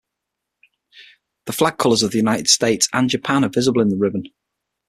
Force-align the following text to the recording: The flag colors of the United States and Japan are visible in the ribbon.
The 1.45 1.53
flag 1.53 1.77
colors 1.77 2.01
of 2.01 2.09
the 2.09 2.17
United 2.17 2.47
States 2.47 2.89
and 2.91 3.07
Japan 3.07 3.45
are 3.45 3.49
visible 3.49 3.81
in 3.81 3.89
the 3.89 3.97
ribbon. 3.97 4.23